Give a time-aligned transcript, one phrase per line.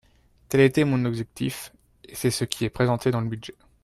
[0.49, 1.71] Tel était mon objectif
[2.05, 3.53] et c’est ce qui est présenté dans le budget.